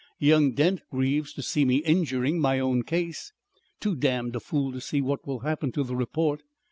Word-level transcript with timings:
Young 0.17 0.53
Dent 0.53 0.81
grieves 0.89 1.31
to 1.33 1.43
see 1.43 1.63
me 1.63 1.75
injuring 1.77 2.39
my 2.39 2.59
own 2.59 2.81
case. 2.81 3.33
Too 3.79 3.95
damned 3.95 4.35
a 4.35 4.39
fool 4.39 4.71
to 4.71 4.81
see 4.81 4.99
what 4.99 5.27
will 5.27 5.41
happen 5.41 5.71
to 5.73 5.83
the 5.83 5.95
report! 5.95 6.41